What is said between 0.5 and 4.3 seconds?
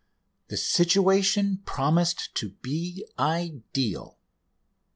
situation promised to be ideal.